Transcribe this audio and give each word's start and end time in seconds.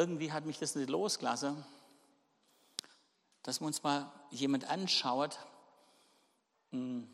irgendwie 0.00 0.32
hat 0.32 0.46
mich 0.46 0.58
das 0.58 0.76
nicht 0.76 0.88
losgelassen, 0.88 1.62
dass 3.42 3.60
wir 3.60 3.66
uns 3.66 3.82
mal 3.82 4.10
jemand 4.30 4.64
anschaut. 4.64 5.38
Hm, 6.70 7.06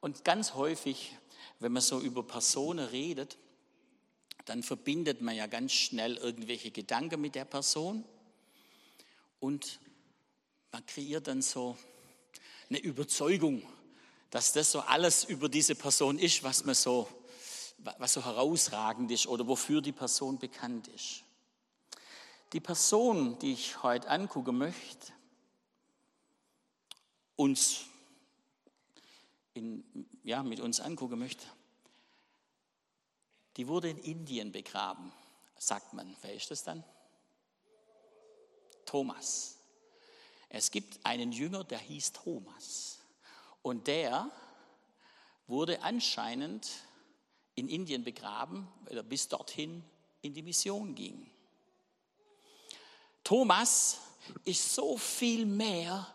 und 0.00 0.24
ganz 0.24 0.54
häufig, 0.54 1.16
wenn 1.60 1.70
man 1.70 1.80
so 1.80 2.00
über 2.00 2.26
Personen 2.26 2.84
redet, 2.88 3.38
dann 4.46 4.64
verbindet 4.64 5.22
man 5.22 5.36
ja 5.36 5.46
ganz 5.46 5.70
schnell 5.70 6.16
irgendwelche 6.16 6.72
Gedanken 6.72 7.20
mit 7.20 7.36
der 7.36 7.44
Person 7.44 8.04
und 9.38 9.78
man 10.72 10.84
kreiert 10.86 11.28
dann 11.28 11.40
so 11.40 11.78
eine 12.68 12.80
Überzeugung, 12.80 13.62
dass 14.30 14.52
das 14.52 14.72
so 14.72 14.80
alles 14.80 15.22
über 15.22 15.48
diese 15.48 15.76
Person 15.76 16.18
ist, 16.18 16.42
was 16.42 16.64
man 16.64 16.74
so, 16.74 17.08
was 17.98 18.14
so 18.14 18.24
herausragend 18.24 19.12
ist 19.12 19.28
oder 19.28 19.46
wofür 19.46 19.80
die 19.80 19.92
Person 19.92 20.40
bekannt 20.40 20.88
ist. 20.88 21.22
Die 22.54 22.60
Person, 22.60 23.36
die 23.40 23.52
ich 23.52 23.82
heute 23.82 24.08
angucken 24.08 24.56
möchte, 24.56 25.12
uns 27.34 27.86
in, 29.54 29.84
ja, 30.22 30.44
mit 30.44 30.60
uns 30.60 30.78
angucken 30.78 31.18
möchte, 31.18 31.44
die 33.56 33.66
wurde 33.66 33.90
in 33.90 33.98
Indien 33.98 34.52
begraben, 34.52 35.12
sagt 35.58 35.94
man. 35.94 36.16
Wer 36.22 36.34
ist 36.34 36.48
das 36.52 36.62
dann? 36.62 36.84
Thomas. 38.86 39.58
Es 40.48 40.70
gibt 40.70 41.04
einen 41.04 41.32
Jünger, 41.32 41.64
der 41.64 41.80
hieß 41.80 42.12
Thomas. 42.12 43.00
Und 43.62 43.88
der 43.88 44.30
wurde 45.48 45.82
anscheinend 45.82 46.70
in 47.56 47.68
Indien 47.68 48.04
begraben, 48.04 48.68
weil 48.84 48.96
er 48.96 49.02
bis 49.02 49.26
dorthin 49.26 49.82
in 50.22 50.34
die 50.34 50.42
Mission 50.42 50.94
ging. 50.94 51.33
Thomas 53.24 53.98
ist 54.44 54.74
so 54.74 54.96
viel 54.98 55.46
mehr 55.46 56.06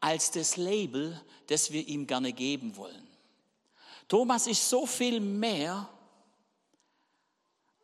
als 0.00 0.30
das 0.30 0.56
Label, 0.56 1.20
das 1.48 1.72
wir 1.72 1.86
ihm 1.88 2.06
gerne 2.06 2.32
geben 2.32 2.76
wollen. 2.76 3.08
Thomas 4.06 4.46
ist 4.46 4.68
so 4.68 4.86
viel 4.86 5.20
mehr 5.20 5.88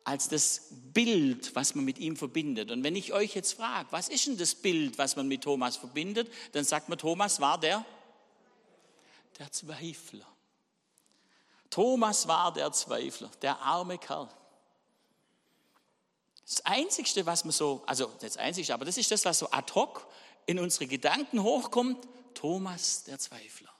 als 0.03 0.29
das 0.29 0.67
Bild, 0.93 1.55
was 1.55 1.73
man 1.73 1.83
mit 1.83 1.97
ihm 1.97 2.15
verbindet. 2.15 2.71
Und 2.71 2.83
wenn 2.83 2.95
ich 2.95 3.11
euch 3.11 3.35
jetzt 3.35 3.53
frage, 3.53 3.91
was 3.91 4.07
ist 4.07 4.27
denn 4.27 4.37
das 4.37 4.53
Bild, 4.53 4.97
was 4.99 5.15
man 5.15 5.27
mit 5.27 5.43
Thomas 5.43 5.77
verbindet, 5.77 6.31
dann 6.51 6.63
sagt 6.63 6.89
man, 6.89 6.97
Thomas 6.97 7.39
war 7.41 7.59
der, 7.59 7.83
der 9.39 9.51
Zweifler. 9.51 10.27
Thomas 11.71 12.27
war 12.27 12.53
der 12.53 12.71
Zweifler, 12.71 13.31
der 13.41 13.59
arme 13.59 13.97
Kerl. 13.97 14.29
Das 16.45 16.63
Einzige, 16.65 17.25
was 17.25 17.43
man 17.43 17.51
so, 17.51 17.83
also 17.87 18.11
das 18.19 18.37
Einzige, 18.37 18.73
aber 18.73 18.85
das 18.85 18.97
ist 18.97 19.09
das, 19.09 19.25
was 19.25 19.39
so 19.39 19.49
ad 19.49 19.73
hoc 19.73 20.07
in 20.45 20.59
unsere 20.59 20.85
Gedanken 20.85 21.41
hochkommt, 21.41 22.07
Thomas 22.35 23.03
der 23.03 23.17
Zweifler. 23.17 23.73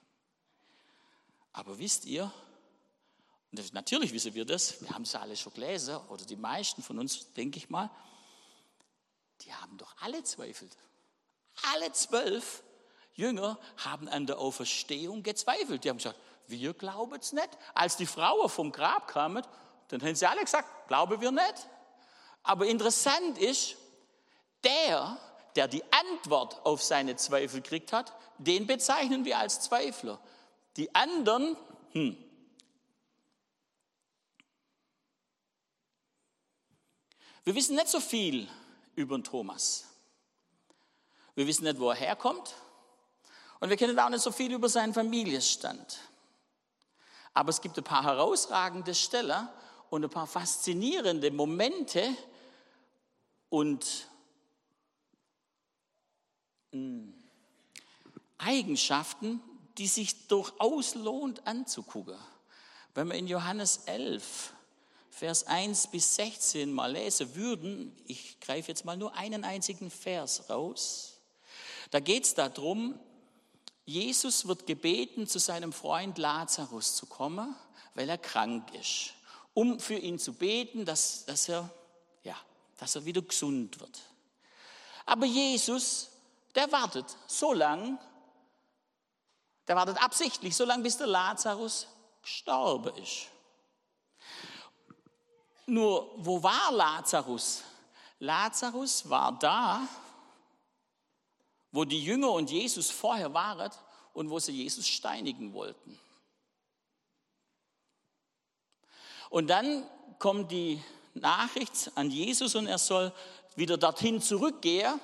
Aber 1.54 1.78
wisst 1.78 2.06
ihr, 2.06 2.32
und 3.52 3.74
natürlich 3.74 4.12
wissen 4.12 4.34
wir 4.34 4.46
das, 4.46 4.82
wir 4.82 4.90
haben 4.90 5.04
es 5.04 5.14
ja 5.14 5.22
alle 5.22 5.38
schon 5.38 5.54
gelesen, 5.54 5.96
oder 6.10 6.26
die 6.26 6.36
meisten 6.36 6.82
von 6.82 7.00
uns, 7.00 7.32
denke 7.34 7.58
ich 7.58 7.70
mal, 7.70 7.90
die 9.42 9.54
haben 9.54 9.78
doch 9.78 9.96
alle 10.02 10.24
zweifelt. 10.24 10.76
Alle 11.74 11.92
zwölf 11.92 12.64
Jünger 13.14 13.60
haben 13.78 14.10
an 14.10 14.26
der 14.26 14.40
Auferstehung 14.40 15.24
gezweifelt. 15.24 15.84
Die 15.84 15.90
haben 15.90 15.98
gesagt, 15.98 16.20
wir 16.48 16.74
glauben 16.74 17.20
es 17.20 17.32
nicht. 17.32 17.50
Als 17.74 17.96
die 17.98 18.06
Frauen 18.06 18.50
vom 18.50 18.72
Grab 18.72 19.08
kamen, 19.08 19.46
dann 19.88 20.02
haben 20.02 20.16
sie 20.16 20.26
alle 20.26 20.42
gesagt, 20.42 20.88
glauben 20.88 21.22
wir 21.22 21.32
nicht. 21.32 21.70
Aber 22.46 22.66
interessant 22.66 23.38
ist, 23.38 23.76
der, 24.64 25.18
der 25.56 25.68
die 25.68 25.84
Antwort 25.92 26.66
auf 26.66 26.82
seine 26.82 27.16
Zweifel 27.16 27.62
gekriegt 27.62 27.92
hat, 27.92 28.14
den 28.38 28.66
bezeichnen 28.68 29.26
wir 29.26 29.38
als 29.38 29.62
Zweifler. 29.62 30.20
Die 30.78 30.94
anderen, 30.96 31.58
hm, 31.92 32.18
Wir 37.46 37.54
wissen 37.54 37.76
nicht 37.76 37.90
so 37.90 38.00
viel 38.00 38.50
über 38.96 39.16
den 39.16 39.24
Thomas. 39.24 39.86
Wir 41.36 41.46
wissen 41.46 41.64
nicht, 41.64 41.80
wo 41.80 41.92
er 41.92 41.96
herkommt. 41.96 42.56
Und 43.60 43.70
wir 43.70 43.78
kennen 43.78 43.98
auch 44.00 44.10
nicht 44.10 44.24
so 44.24 44.32
viel 44.32 44.52
über 44.52 44.68
seinen 44.68 44.96
Familienstand. 44.96 46.00
Aber 47.36 47.50
es 47.50 47.62
gibt 47.62 47.78
ein 47.78 47.84
paar 47.84 48.04
herausragende 48.04 48.96
Stellen 48.96 49.48
und 49.92 50.04
ein 50.04 50.10
paar 50.10 50.26
faszinierende 50.26 51.30
Momente 51.30 52.18
und 53.50 54.10
hm, 56.72 57.14
Eigenschaften, 58.38 59.42
die 59.78 59.88
sich 59.88 60.28
durchaus 60.28 60.96
lohnt 60.96 61.46
anzugucken. 61.48 62.18
Wenn 62.94 63.08
wir 63.08 63.16
in 63.16 63.28
Johannes 63.28 63.84
11 63.86 64.54
Vers 65.10 65.48
1 65.48 65.88
bis 65.88 66.16
16 66.16 66.74
mal 66.74 66.92
lesen 66.92 67.36
würden, 67.36 67.96
ich 68.06 68.38
greife 68.42 68.68
jetzt 68.68 68.84
mal 68.84 68.98
nur 68.98 69.16
einen 69.16 69.46
einzigen 69.46 69.90
Vers 69.90 70.50
raus, 70.50 71.22
da 71.92 72.02
geht 72.02 72.26
es 72.26 72.34
darum, 72.34 73.00
Jesus 73.86 74.48
wird 74.48 74.66
gebeten, 74.66 75.28
zu 75.28 75.40
seinem 75.40 75.72
Freund 75.72 76.18
Lazarus 76.18 76.96
zu 76.96 77.06
kommen, 77.06 77.56
weil 77.94 78.10
er 78.10 78.18
krank 78.18 78.74
ist, 78.74 79.14
um 79.54 79.80
für 79.80 79.96
ihn 79.96 80.20
zu 80.20 80.34
beten, 80.34 80.84
dass, 80.84 81.26
dass, 81.26 81.48
er, 81.48 81.70
dass 82.78 82.96
er 82.96 83.06
wieder 83.06 83.22
gesund 83.22 83.80
wird. 83.80 84.02
Aber 85.06 85.26
Jesus, 85.26 86.10
der 86.54 86.72
wartet 86.72 87.06
so 87.28 87.54
lang, 87.54 88.00
der 89.68 89.76
wartet 89.76 90.02
absichtlich 90.02 90.56
so 90.56 90.66
lange, 90.66 90.84
bis 90.84 90.98
der 90.98 91.08
Lazarus 91.08 91.88
gestorben 92.22 92.96
ist. 92.98 93.28
Nur, 95.68 96.12
wo 96.18 96.42
war 96.42 96.72
Lazarus? 96.72 97.64
Lazarus 98.20 99.10
war 99.10 99.38
da, 99.40 99.88
wo 101.72 101.84
die 101.84 102.04
Jünger 102.04 102.32
und 102.32 102.50
Jesus 102.50 102.90
vorher 102.90 103.34
waren 103.34 103.72
und 104.14 104.30
wo 104.30 104.40
sie 104.40 104.54
Jesus 104.54 104.88
steinigen 104.88 105.54
wollten. 105.54 106.00
Und 109.30 109.48
dann 109.48 109.84
kommt 110.20 110.52
die 110.52 110.82
Nachricht 111.16 111.92
an 111.96 112.12
Jesus 112.12 112.56
und 112.56 112.68
er 112.68 112.78
soll 112.78 113.12
wieder 113.56 113.78
dorthin 113.78 114.22
zurückgehen, 114.22 115.00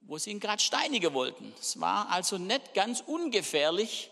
wo 0.00 0.18
sie 0.18 0.30
ihn 0.30 0.40
gerade 0.40 0.62
steinigen 0.62 1.14
wollten. 1.14 1.54
Es 1.60 1.80
war 1.80 2.08
also 2.08 2.38
nicht 2.38 2.74
ganz 2.74 3.00
ungefährlich, 3.00 4.10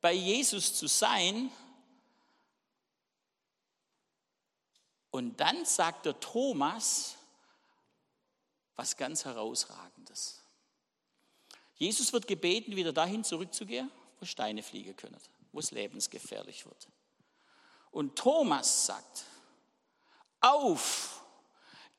bei 0.00 0.12
Jesus 0.12 0.74
zu 0.74 0.88
sein, 0.88 1.50
Und 5.12 5.40
dann 5.40 5.64
sagt 5.66 6.06
der 6.06 6.18
Thomas 6.18 7.16
was 8.74 8.96
ganz 8.96 9.26
Herausragendes. 9.26 10.42
Jesus 11.76 12.12
wird 12.14 12.26
gebeten, 12.26 12.74
wieder 12.74 12.94
dahin 12.94 13.22
zurückzugehen, 13.22 13.90
wo 14.18 14.24
Steine 14.24 14.62
fliegen 14.62 14.96
können, 14.96 15.20
wo 15.52 15.58
es 15.58 15.70
lebensgefährlich 15.70 16.64
wird. 16.64 16.88
Und 17.90 18.16
Thomas 18.16 18.86
sagt, 18.86 19.24
auf, 20.42 21.22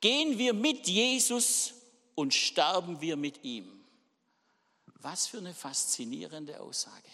gehen 0.00 0.38
wir 0.38 0.54
mit 0.54 0.86
Jesus 0.86 1.74
und 2.14 2.32
sterben 2.32 3.00
wir 3.00 3.16
mit 3.16 3.42
ihm. 3.42 3.84
Was 5.00 5.26
für 5.26 5.38
eine 5.38 5.54
faszinierende 5.54 6.60
Aussage. 6.60 7.10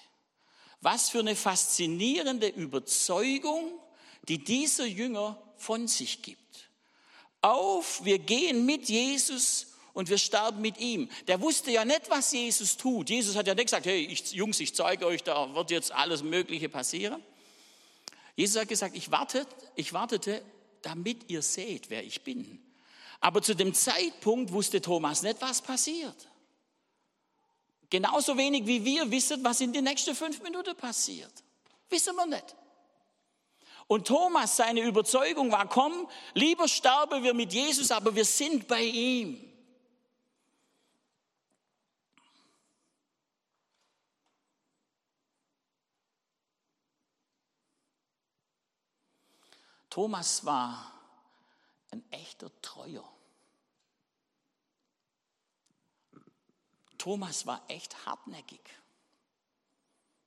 Was 0.80 1.10
für 1.10 1.20
eine 1.20 1.36
faszinierende 1.36 2.48
Überzeugung, 2.48 3.72
die 4.28 4.42
dieser 4.42 4.86
Jünger 4.86 5.40
von 5.56 5.88
sich 5.88 6.22
gibt. 6.22 6.70
Auf, 7.42 8.04
wir 8.04 8.18
gehen 8.18 8.66
mit 8.66 8.88
Jesus 8.88 9.68
und 9.92 10.08
wir 10.08 10.18
sterben 10.18 10.60
mit 10.60 10.78
ihm. 10.78 11.08
Der 11.26 11.40
wusste 11.40 11.70
ja 11.70 11.84
nicht, 11.84 12.10
was 12.10 12.32
Jesus 12.32 12.76
tut. 12.76 13.10
Jesus 13.10 13.36
hat 13.36 13.46
ja 13.46 13.54
nicht 13.54 13.66
gesagt, 13.66 13.86
hey 13.86 14.04
ich, 14.06 14.32
Jungs, 14.32 14.60
ich 14.60 14.74
zeige 14.74 15.06
euch, 15.06 15.22
da 15.22 15.54
wird 15.54 15.70
jetzt 15.70 15.92
alles 15.92 16.22
Mögliche 16.22 16.68
passieren. 16.68 17.22
Jesus 18.36 18.60
hat 18.60 18.68
gesagt, 18.68 18.96
ich 18.96 19.10
wartete, 19.10 19.46
ich 19.74 19.92
wartete, 19.92 20.42
damit 20.82 21.30
ihr 21.30 21.42
seht, 21.42 21.90
wer 21.90 22.04
ich 22.04 22.22
bin. 22.22 22.62
Aber 23.20 23.42
zu 23.42 23.54
dem 23.54 23.74
Zeitpunkt 23.74 24.52
wusste 24.52 24.80
Thomas 24.80 25.22
nicht, 25.22 25.40
was 25.40 25.60
passiert. 25.60 26.28
Genauso 27.90 28.36
wenig 28.36 28.66
wie 28.66 28.84
wir 28.84 29.10
wissen, 29.10 29.42
was 29.42 29.60
in 29.60 29.72
den 29.72 29.84
nächsten 29.84 30.14
fünf 30.14 30.42
Minuten 30.42 30.76
passiert. 30.76 31.32
Wissen 31.88 32.14
wir 32.14 32.26
nicht. 32.26 32.56
Und 33.88 34.06
Thomas, 34.06 34.56
seine 34.56 34.82
Überzeugung 34.82 35.50
war, 35.50 35.68
komm, 35.68 36.08
lieber 36.34 36.68
sterben 36.68 37.24
wir 37.24 37.34
mit 37.34 37.52
Jesus, 37.52 37.90
aber 37.90 38.14
wir 38.14 38.24
sind 38.24 38.68
bei 38.68 38.82
ihm. 38.82 39.49
Thomas 49.90 50.44
war 50.44 50.92
ein 51.90 52.02
echter 52.12 52.50
treuer. 52.62 53.04
Thomas 56.96 57.44
war 57.46 57.64
echt 57.68 58.06
hartnäckig. 58.06 58.60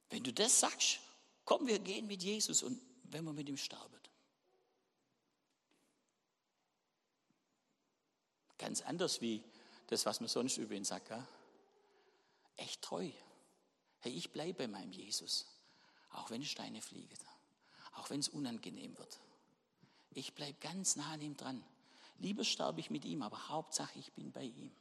Wenn 0.09 0.23
du 0.23 0.33
das 0.33 0.59
sagst, 0.59 0.99
komm, 1.45 1.65
wir 1.65 1.79
gehen 1.79 2.07
mit 2.07 2.21
Jesus 2.21 2.61
und 2.61 2.79
wenn 3.05 3.23
wir 3.23 3.33
mit 3.33 3.47
ihm 3.47 3.57
sterben. 3.57 3.93
Ganz 8.57 8.81
anders 8.81 9.21
wie 9.21 9.43
das, 9.87 10.05
was 10.05 10.19
man 10.19 10.29
sonst 10.29 10.57
über 10.57 10.73
ihn 10.73 10.85
sagt. 10.85 11.09
Gell? 11.09 11.27
Echt 12.57 12.81
treu. 12.81 13.09
Hey, 13.99 14.13
ich 14.13 14.31
bleibe 14.31 14.53
bei 14.53 14.67
meinem 14.67 14.91
Jesus, 14.91 15.45
auch 16.11 16.29
wenn 16.29 16.43
Steine 16.43 16.81
fliegen, 16.81 17.17
auch 17.93 18.09
wenn 18.09 18.19
es 18.19 18.29
unangenehm 18.29 18.97
wird. 18.97 19.19
Ich 20.15 20.33
bleibe 20.33 20.57
ganz 20.59 20.95
nah 20.95 21.13
an 21.13 21.21
ihm 21.21 21.35
dran. 21.35 21.63
Lieber 22.19 22.43
sterbe 22.43 22.79
ich 22.79 22.89
mit 22.89 23.05
ihm, 23.05 23.21
aber 23.21 23.49
Hauptsache 23.49 23.97
ich 23.97 24.11
bin 24.13 24.31
bei 24.31 24.43
ihm. 24.43 24.71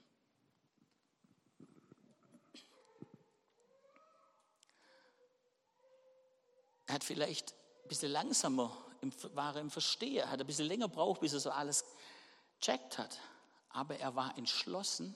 Er 6.87 6.96
hat 6.96 7.05
vielleicht 7.05 7.52
ein 7.84 7.88
bisschen 7.88 8.12
langsamer, 8.12 8.76
war 9.32 9.56
im 9.56 9.70
Verstehen, 9.70 10.31
hat 10.31 10.40
ein 10.40 10.46
bisschen 10.46 10.67
länger 10.67 10.88
braucht, 10.88 11.23
bis 11.23 11.32
er 11.32 11.40
so 11.40 11.50
alles 11.50 11.84
checkt 12.61 12.99
hat. 12.99 13.19
Aber 13.70 13.99
er 13.99 14.14
war 14.14 14.37
entschlossen, 14.37 15.14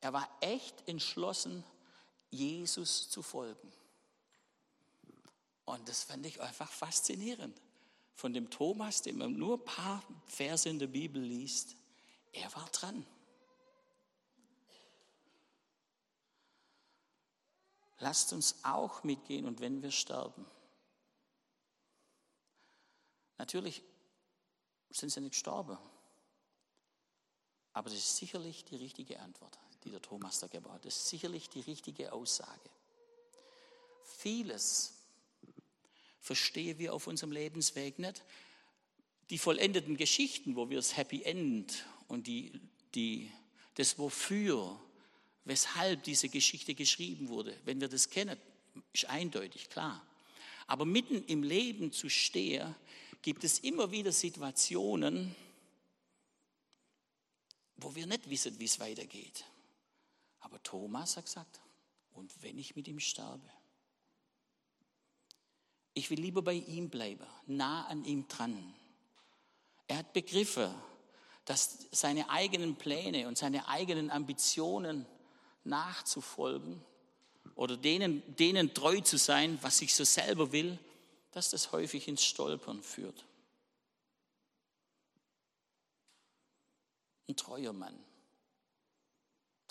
er 0.00 0.12
war 0.12 0.28
echt 0.40 0.88
entschlossen, 0.88 1.64
Jesus 2.30 3.10
zu 3.10 3.22
folgen. 3.22 3.72
Und 5.64 5.88
das 5.88 6.04
fand 6.04 6.24
ich 6.26 6.40
einfach 6.40 6.70
faszinierend. 6.70 7.60
Von 8.22 8.32
dem 8.32 8.50
Thomas, 8.50 9.02
dem 9.02 9.18
man 9.18 9.32
nur 9.32 9.58
ein 9.58 9.64
paar 9.64 10.00
Verse 10.26 10.68
in 10.68 10.78
der 10.78 10.86
Bibel 10.86 11.20
liest, 11.20 11.74
er 12.30 12.54
war 12.54 12.68
dran. 12.70 13.04
Lasst 17.98 18.32
uns 18.32 18.54
auch 18.62 19.02
mitgehen 19.02 19.44
und 19.44 19.58
wenn 19.58 19.82
wir 19.82 19.90
sterben. 19.90 20.46
Natürlich 23.38 23.82
sind 24.90 25.10
sie 25.10 25.20
nicht 25.20 25.32
gestorben, 25.32 25.76
aber 27.72 27.90
das 27.90 27.98
ist 27.98 28.18
sicherlich 28.18 28.64
die 28.64 28.76
richtige 28.76 29.18
Antwort, 29.18 29.58
die 29.82 29.90
der 29.90 30.00
Thomas 30.00 30.38
da 30.38 30.46
gebaut 30.46 30.74
hat. 30.74 30.84
Das 30.84 30.96
ist 30.96 31.08
sicherlich 31.08 31.48
die 31.48 31.62
richtige 31.62 32.12
Aussage. 32.12 32.70
Vieles 34.04 35.01
verstehen 36.22 36.78
wir 36.78 36.94
auf 36.94 37.06
unserem 37.06 37.32
Lebensweg 37.32 37.98
nicht. 37.98 38.24
Die 39.28 39.38
vollendeten 39.38 39.96
Geschichten, 39.96 40.56
wo 40.56 40.70
wir 40.70 40.76
das 40.76 40.96
Happy 40.96 41.22
End 41.24 41.84
und 42.08 42.26
die, 42.26 42.52
die, 42.94 43.30
das 43.74 43.98
Wofür, 43.98 44.80
weshalb 45.44 46.04
diese 46.04 46.28
Geschichte 46.28 46.74
geschrieben 46.74 47.28
wurde, 47.28 47.58
wenn 47.64 47.80
wir 47.80 47.88
das 47.88 48.08
kennen, 48.08 48.38
ist 48.92 49.06
eindeutig 49.06 49.68
klar. 49.68 50.06
Aber 50.66 50.84
mitten 50.84 51.24
im 51.26 51.42
Leben 51.42 51.92
zu 51.92 52.08
stehen, 52.08 52.74
gibt 53.20 53.42
es 53.44 53.58
immer 53.58 53.90
wieder 53.90 54.12
Situationen, 54.12 55.34
wo 57.76 57.94
wir 57.94 58.06
nicht 58.06 58.30
wissen, 58.30 58.58
wie 58.60 58.64
es 58.64 58.78
weitergeht. 58.78 59.44
Aber 60.40 60.62
Thomas 60.62 61.16
hat 61.16 61.24
gesagt, 61.24 61.60
und 62.12 62.30
wenn 62.42 62.58
ich 62.58 62.76
mit 62.76 62.86
ihm 62.86 63.00
sterbe, 63.00 63.48
ich 65.94 66.10
will 66.10 66.20
lieber 66.20 66.42
bei 66.42 66.54
ihm 66.54 66.88
bleiben, 66.88 67.26
nah 67.46 67.86
an 67.86 68.04
ihm 68.04 68.26
dran. 68.28 68.74
Er 69.88 69.98
hat 69.98 70.12
begriffen, 70.12 70.72
dass 71.44 71.86
seine 71.90 72.30
eigenen 72.30 72.76
Pläne 72.76 73.28
und 73.28 73.36
seine 73.36 73.68
eigenen 73.68 74.10
Ambitionen 74.10 75.06
nachzufolgen 75.64 76.82
oder 77.54 77.76
denen, 77.76 78.22
denen 78.36 78.72
treu 78.74 79.00
zu 79.00 79.18
sein, 79.18 79.58
was 79.62 79.82
ich 79.82 79.94
so 79.94 80.04
selber 80.04 80.52
will, 80.52 80.78
dass 81.32 81.50
das 81.50 81.72
häufig 81.72 82.08
ins 82.08 82.24
Stolpern 82.24 82.82
führt. 82.82 83.24
Ein 87.28 87.36
treuer 87.36 87.72
Mann. 87.72 87.98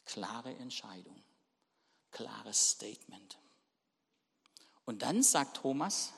Klare 0.05 0.55
Entscheidung. 0.55 1.23
Klares 2.11 2.71
Statement. 2.71 3.37
Und 4.85 5.01
dann 5.01 5.23
sagt 5.23 5.57
Thomas, 5.57 6.13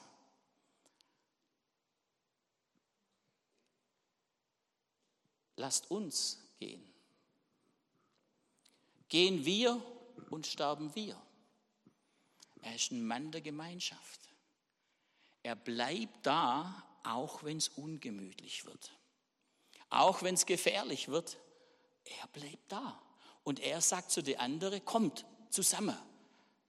lasst 5.55 5.91
uns 5.91 6.39
gehen. 6.59 6.83
Gehen 9.09 9.45
wir 9.45 9.81
und 10.29 10.47
sterben 10.47 10.93
wir. 10.95 11.21
Er 12.61 12.75
ist 12.75 12.91
ein 12.91 13.05
Mann 13.05 13.31
der 13.31 13.41
Gemeinschaft. 13.41 14.21
Er 15.43 15.55
bleibt 15.55 16.25
da, 16.25 16.83
auch 17.03 17.43
wenn 17.43 17.57
es 17.57 17.67
ungemütlich 17.67 18.65
wird. 18.65 18.91
Auch 19.89 20.23
wenn 20.23 20.35
es 20.35 20.45
gefährlich 20.45 21.09
wird, 21.09 21.37
er 22.05 22.27
bleibt 22.27 22.71
da. 22.71 22.99
Und 23.43 23.59
er 23.59 23.81
sagt 23.81 24.09
zu 24.09 24.23
den 24.23 24.39
anderen, 24.39 24.83
kommt 24.85 25.25
zusammen, 25.49 25.97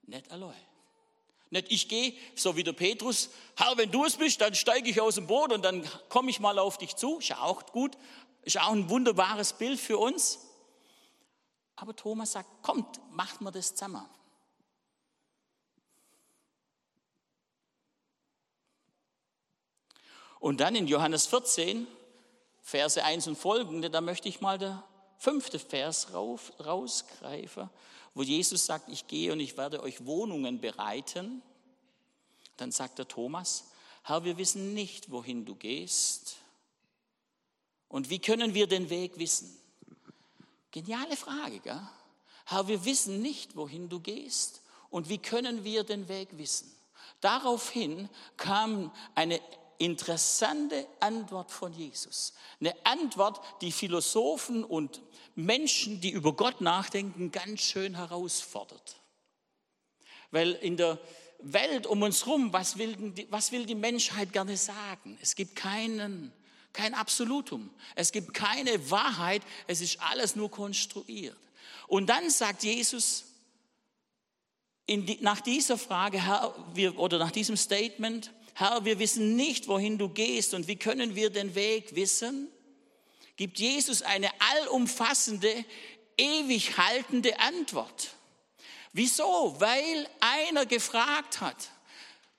nicht 0.02 0.30
allein. 0.30 0.73
Nicht 1.54 1.70
ich 1.70 1.88
gehe, 1.88 2.14
so 2.34 2.56
wie 2.56 2.64
der 2.64 2.72
Petrus, 2.72 3.30
Herr, 3.56 3.76
wenn 3.76 3.92
du 3.92 4.04
es 4.04 4.16
bist, 4.16 4.40
dann 4.40 4.56
steige 4.56 4.90
ich 4.90 5.00
aus 5.00 5.14
dem 5.14 5.28
Boot 5.28 5.52
und 5.52 5.64
dann 5.64 5.88
komme 6.08 6.28
ich 6.28 6.40
mal 6.40 6.58
auf 6.58 6.78
dich 6.78 6.96
zu. 6.96 7.20
Ist 7.20 7.28
ja 7.28 7.42
auch 7.42 7.64
gut, 7.66 7.96
ist 8.42 8.58
auch 8.58 8.72
ein 8.72 8.90
wunderbares 8.90 9.52
Bild 9.52 9.78
für 9.78 9.96
uns. 9.96 10.40
Aber 11.76 11.94
Thomas 11.94 12.32
sagt, 12.32 12.48
kommt, 12.64 13.00
macht 13.12 13.40
mir 13.40 13.52
das 13.52 13.72
zusammen. 13.72 14.04
Und 20.40 20.58
dann 20.60 20.74
in 20.74 20.88
Johannes 20.88 21.28
14 21.28 21.86
Verse 22.62 23.02
1 23.02 23.28
und 23.28 23.36
folgende, 23.36 23.90
da 23.90 24.00
möchte 24.00 24.28
ich 24.28 24.40
mal 24.40 24.58
der 24.58 24.82
fünfte 25.24 25.58
Vers 25.58 26.08
rausgreifen, 26.12 27.70
wo 28.12 28.22
Jesus 28.22 28.66
sagt, 28.66 28.90
ich 28.90 29.06
gehe 29.06 29.32
und 29.32 29.40
ich 29.40 29.56
werde 29.56 29.82
euch 29.82 30.04
Wohnungen 30.04 30.60
bereiten. 30.60 31.42
Dann 32.58 32.70
sagt 32.70 32.98
der 32.98 33.08
Thomas, 33.08 33.70
Herr, 34.02 34.24
wir 34.24 34.36
wissen 34.36 34.74
nicht, 34.74 35.10
wohin 35.10 35.46
du 35.46 35.54
gehst. 35.54 36.36
Und 37.88 38.10
wie 38.10 38.18
können 38.18 38.52
wir 38.52 38.66
den 38.66 38.90
Weg 38.90 39.18
wissen? 39.18 39.56
Geniale 40.70 41.16
Frage, 41.16 41.60
gell? 41.60 41.80
Herr, 42.44 42.68
wir 42.68 42.84
wissen 42.84 43.22
nicht, 43.22 43.56
wohin 43.56 43.88
du 43.88 44.00
gehst. 44.00 44.60
Und 44.90 45.08
wie 45.08 45.18
können 45.18 45.64
wir 45.64 45.84
den 45.84 46.06
Weg 46.08 46.36
wissen? 46.36 46.70
Daraufhin 47.22 48.10
kam 48.36 48.92
eine 49.14 49.40
interessante 49.78 50.86
Antwort 51.00 51.50
von 51.50 51.72
Jesus. 51.72 52.32
Eine 52.60 52.74
Antwort, 52.84 53.40
die 53.60 53.72
Philosophen 53.72 54.64
und 54.64 55.02
Menschen, 55.34 56.00
die 56.00 56.10
über 56.10 56.32
Gott 56.32 56.60
nachdenken, 56.60 57.30
ganz 57.30 57.60
schön 57.60 57.96
herausfordert. 57.96 58.96
Weil 60.30 60.52
in 60.52 60.76
der 60.76 60.98
Welt 61.40 61.86
um 61.86 62.02
uns 62.02 62.24
herum, 62.24 62.52
was 62.52 62.78
will, 62.78 62.96
die, 62.96 63.26
was 63.30 63.52
will 63.52 63.66
die 63.66 63.74
Menschheit 63.74 64.32
gerne 64.32 64.56
sagen? 64.56 65.18
Es 65.20 65.34
gibt 65.34 65.56
keinen, 65.56 66.32
kein 66.72 66.94
Absolutum. 66.94 67.70
Es 67.94 68.12
gibt 68.12 68.34
keine 68.34 68.90
Wahrheit. 68.90 69.42
Es 69.66 69.80
ist 69.80 70.00
alles 70.00 70.36
nur 70.36 70.50
konstruiert. 70.50 71.36
Und 71.86 72.08
dann 72.08 72.30
sagt 72.30 72.64
Jesus, 72.64 73.26
die, 74.88 75.18
nach 75.20 75.40
dieser 75.40 75.78
Frage 75.78 76.22
Herr, 76.22 76.54
wir, 76.74 76.98
oder 76.98 77.18
nach 77.18 77.30
diesem 77.30 77.56
Statement, 77.56 78.32
Herr, 78.54 78.84
wir 78.84 78.98
wissen 79.00 79.34
nicht, 79.34 79.66
wohin 79.66 79.98
du 79.98 80.08
gehst 80.08 80.54
und 80.54 80.68
wie 80.68 80.76
können 80.76 81.14
wir 81.14 81.30
den 81.30 81.54
Weg 81.54 81.94
wissen? 81.96 82.48
Gibt 83.36 83.58
Jesus 83.58 84.02
eine 84.02 84.30
allumfassende, 84.38 85.64
ewig 86.16 86.78
haltende 86.78 87.38
Antwort. 87.40 88.10
Wieso? 88.92 89.56
Weil 89.58 90.08
einer 90.20 90.66
gefragt 90.66 91.40
hat, 91.40 91.70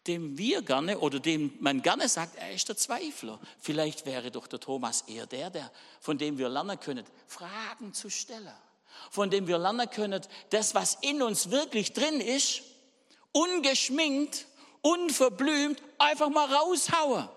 dem 0.07 0.37
wir 0.37 0.61
gerne 0.61 0.99
oder 0.99 1.19
dem 1.19 1.53
man 1.59 1.81
gerne 1.81 2.07
sagt, 2.07 2.37
er 2.37 2.53
ist 2.53 2.69
der 2.69 2.77
Zweifler. 2.77 3.39
Vielleicht 3.59 4.05
wäre 4.05 4.31
doch 4.31 4.47
der 4.47 4.61
Thomas 4.61 5.01
eher 5.01 5.25
der, 5.25 5.49
der 5.49 5.71
von 5.99 6.17
dem 6.17 6.37
wir 6.37 6.47
lernen 6.47 6.79
können, 6.79 7.03
Fragen 7.27 7.93
zu 7.93 8.09
stellen. 8.09 8.53
Von 9.11 9.29
dem 9.29 9.47
wir 9.47 9.57
lernen 9.57 9.89
können, 9.89 10.21
das, 10.51 10.75
was 10.75 10.97
in 11.01 11.21
uns 11.21 11.51
wirklich 11.51 11.91
drin 11.91 12.21
ist, 12.21 12.61
ungeschminkt 13.33 14.45
unverblümt 14.85 15.81
einfach 15.97 16.29
mal 16.29 16.53
raushauen. 16.53 17.27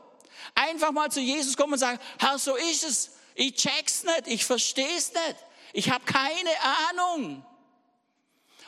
Einfach 0.54 0.92
mal 0.92 1.10
zu 1.10 1.20
Jesus 1.20 1.56
kommen 1.56 1.72
und 1.72 1.78
sagen, 1.78 1.98
Herr, 2.18 2.38
so 2.38 2.56
ist 2.56 2.84
es. 2.84 3.16
Ich 3.34 3.54
check's 3.54 4.04
nicht, 4.04 4.26
ich 4.26 4.44
versteh's 4.44 5.12
nicht. 5.14 5.36
Ich 5.72 5.90
habe 5.90 6.04
keine 6.04 6.50
Ahnung. 6.90 7.44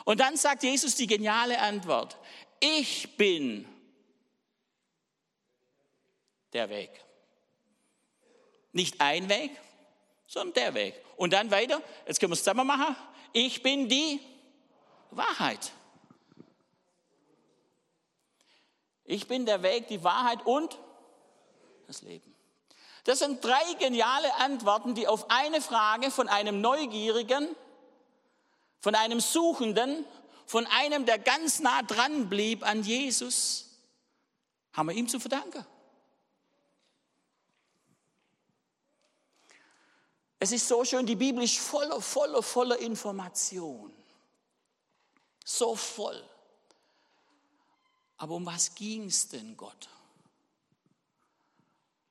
Und 0.03 0.19
dann 0.19 0.35
sagt 0.35 0.63
Jesus 0.63 0.95
die 0.95 1.05
geniale 1.05 1.59
Antwort. 1.59 2.17
Ich 2.59 3.15
bin 3.17 3.67
der 6.53 6.69
Weg. 6.69 6.89
Nicht 8.71 8.99
ein 8.99 9.29
Weg, 9.29 9.51
sondern 10.25 10.53
der 10.55 10.73
Weg. 10.73 10.95
Und 11.17 11.33
dann 11.33 11.51
weiter, 11.51 11.83
jetzt 12.07 12.19
können 12.19 12.31
wir 12.31 12.35
es 12.35 12.43
zusammen 12.43 12.65
machen. 12.65 12.95
Ich 13.31 13.61
bin 13.61 13.87
die 13.87 14.19
Wahrheit. 15.11 15.71
Ich 19.11 19.27
bin 19.27 19.45
der 19.45 19.61
Weg, 19.61 19.89
die 19.89 20.05
Wahrheit 20.05 20.45
und 20.45 20.79
das 21.85 22.01
Leben. 22.01 22.33
Das 23.03 23.19
sind 23.19 23.43
drei 23.43 23.73
geniale 23.77 24.33
Antworten, 24.35 24.95
die 24.95 25.05
auf 25.05 25.29
eine 25.29 25.59
Frage 25.59 26.11
von 26.11 26.29
einem 26.29 26.61
Neugierigen, 26.61 27.53
von 28.79 28.95
einem 28.95 29.19
Suchenden, 29.19 30.05
von 30.45 30.65
einem, 30.65 31.05
der 31.05 31.19
ganz 31.19 31.59
nah 31.59 31.81
dran 31.81 32.29
blieb 32.29 32.65
an 32.65 32.83
Jesus, 32.83 33.81
haben 34.71 34.87
wir 34.87 34.95
ihm 34.95 35.09
zu 35.09 35.19
verdanken. 35.19 35.65
Es 40.39 40.53
ist 40.53 40.69
so 40.69 40.85
schön, 40.85 41.05
die 41.05 41.17
Bibel 41.17 41.43
ist 41.43 41.59
voller, 41.59 41.99
voller, 41.99 42.41
voller 42.41 42.79
Information. 42.79 43.93
So 45.43 45.75
voll. 45.75 46.30
Aber 48.21 48.35
um 48.35 48.45
was 48.45 48.75
ging 48.75 49.05
es 49.05 49.29
denn 49.29 49.57
Gott? 49.57 49.89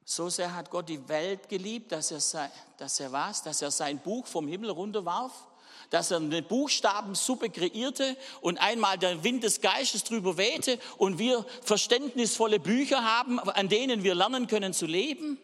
So 0.05 0.29
sehr 0.29 0.52
hat 0.57 0.69
Gott 0.69 0.88
die 0.88 1.09
Welt 1.09 1.49
geliebt, 1.49 1.93
dass 1.93 2.11
er, 2.11 2.50
dass 2.79 2.99
er 2.99 3.12
was? 3.12 3.45
Dass 3.45 3.62
er 3.62 3.71
sein 3.71 4.00
Buch 4.00 4.26
vom 4.26 4.49
Himmel 4.49 4.71
runterwarf, 4.71 5.33
dass 5.88 6.11
er 6.11 6.17
eine 6.17 6.43
Buchstabensuppe 6.43 7.49
kreierte 7.49 8.17
und 8.40 8.59
einmal 8.59 8.99
der 8.99 9.23
Wind 9.23 9.45
des 9.45 9.61
Geistes 9.61 10.02
drüber 10.02 10.37
wehte 10.37 10.81
und 10.99 11.21
wir 11.21 11.47
verständnisvolle 11.62 12.59
Bücher 12.59 13.05
haben, 13.05 13.38
an 13.38 13.69
denen 13.69 14.02
wir 14.02 14.17
lernen 14.17 14.49
können 14.49 14.75
zu 14.75 14.87
leben. 14.87 15.38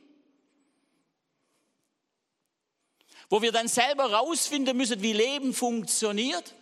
Wo 3.30 3.40
wir 3.40 3.52
dann 3.52 3.68
selber 3.68 4.12
rausfinden 4.12 4.76
müssen, 4.76 5.00
wie 5.00 5.12
Leben 5.12 5.54
funktioniert. 5.54 6.56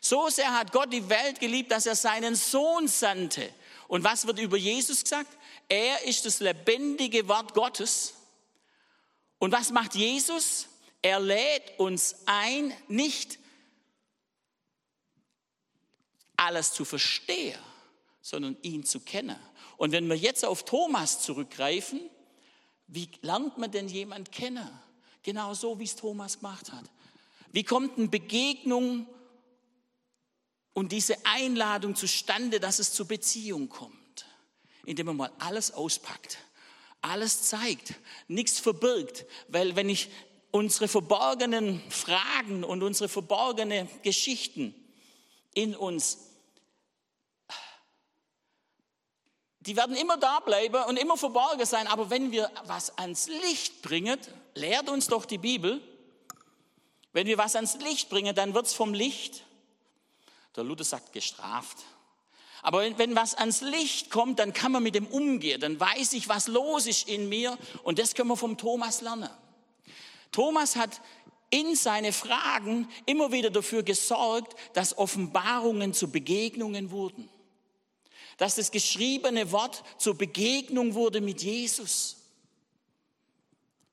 So 0.00 0.28
sehr 0.28 0.52
hat 0.52 0.72
Gott 0.72 0.92
die 0.92 1.08
Welt 1.08 1.40
geliebt, 1.40 1.72
dass 1.72 1.86
er 1.86 1.96
seinen 1.96 2.34
Sohn 2.34 2.88
sandte. 2.88 3.52
Und 3.88 4.04
was 4.04 4.26
wird 4.26 4.38
über 4.38 4.56
Jesus 4.56 5.02
gesagt? 5.02 5.36
Er 5.68 6.04
ist 6.04 6.24
das 6.26 6.40
lebendige 6.40 7.28
Wort 7.28 7.54
Gottes. 7.54 8.14
Und 9.38 9.52
was 9.52 9.70
macht 9.70 9.94
Jesus? 9.94 10.68
Er 11.02 11.20
lädt 11.20 11.78
uns 11.78 12.16
ein, 12.26 12.72
nicht 12.88 13.38
alles 16.36 16.72
zu 16.72 16.84
verstehen, 16.84 17.58
sondern 18.20 18.56
ihn 18.62 18.84
zu 18.84 19.00
kennen. 19.00 19.38
Und 19.76 19.92
wenn 19.92 20.08
wir 20.08 20.16
jetzt 20.16 20.44
auf 20.44 20.64
Thomas 20.64 21.22
zurückgreifen, 21.22 22.00
wie 22.86 23.10
lernt 23.22 23.58
man 23.58 23.70
denn 23.70 23.88
jemand 23.88 24.32
kennen? 24.32 24.68
Genau 25.22 25.54
so, 25.54 25.78
wie 25.78 25.84
es 25.84 25.96
Thomas 25.96 26.38
gemacht 26.38 26.72
hat. 26.72 26.84
Wie 27.52 27.64
kommt 27.64 27.98
eine 27.98 28.08
Begegnung 28.08 29.06
und 30.76 30.92
diese 30.92 31.16
Einladung 31.24 31.96
zustande, 31.96 32.60
dass 32.60 32.78
es 32.78 32.92
zur 32.92 33.08
Beziehung 33.08 33.68
kommt? 33.68 34.06
indem 34.86 35.06
man 35.06 35.16
mal 35.16 35.32
alles 35.38 35.74
auspackt, 35.74 36.38
alles 37.02 37.42
zeigt, 37.42 37.94
nichts 38.28 38.58
verbirgt. 38.58 39.26
Weil 39.48 39.76
wenn 39.76 39.90
ich 39.90 40.08
unsere 40.52 40.88
verborgenen 40.88 41.82
Fragen 41.90 42.64
und 42.64 42.82
unsere 42.82 43.08
verborgenen 43.08 43.88
Geschichten 44.02 44.74
in 45.52 45.76
uns, 45.76 46.18
die 49.60 49.76
werden 49.76 49.96
immer 49.96 50.16
da 50.16 50.38
bleiben 50.40 50.84
und 50.84 50.96
immer 50.96 51.16
verborgen 51.16 51.66
sein. 51.66 51.88
Aber 51.88 52.08
wenn 52.08 52.30
wir 52.30 52.50
was 52.64 52.96
ans 52.96 53.26
Licht 53.26 53.82
bringen, 53.82 54.18
lehrt 54.54 54.88
uns 54.88 55.08
doch 55.08 55.24
die 55.24 55.38
Bibel, 55.38 55.80
wenn 57.12 57.26
wir 57.26 57.38
was 57.38 57.56
ans 57.56 57.76
Licht 57.78 58.08
bringen, 58.08 58.34
dann 58.34 58.54
wird 58.54 58.66
es 58.66 58.74
vom 58.74 58.94
Licht, 58.94 59.42
der 60.56 60.64
Luther 60.64 60.84
sagt, 60.84 61.12
gestraft. 61.12 61.78
Aber 62.62 62.80
wenn, 62.80 62.98
wenn 62.98 63.14
was 63.14 63.34
ans 63.34 63.60
Licht 63.60 64.10
kommt, 64.10 64.38
dann 64.38 64.52
kann 64.52 64.72
man 64.72 64.82
mit 64.82 64.94
dem 64.94 65.06
umgehen. 65.06 65.60
Dann 65.60 65.78
weiß 65.78 66.14
ich, 66.14 66.28
was 66.28 66.48
los 66.48 66.86
ist 66.86 67.08
in 67.08 67.28
mir. 67.28 67.56
Und 67.84 67.98
das 67.98 68.14
können 68.14 68.28
wir 68.28 68.36
vom 68.36 68.56
Thomas 68.56 69.00
lernen. 69.02 69.30
Thomas 70.32 70.76
hat 70.76 71.00
in 71.50 71.76
seine 71.76 72.12
Fragen 72.12 72.88
immer 73.06 73.30
wieder 73.30 73.50
dafür 73.50 73.82
gesorgt, 73.82 74.56
dass 74.74 74.98
Offenbarungen 74.98 75.94
zu 75.94 76.10
Begegnungen 76.10 76.90
wurden. 76.90 77.28
Dass 78.36 78.56
das 78.56 78.70
geschriebene 78.70 79.52
Wort 79.52 79.82
zur 79.98 80.16
Begegnung 80.16 80.94
wurde 80.94 81.20
mit 81.20 81.42
Jesus. 81.42 82.16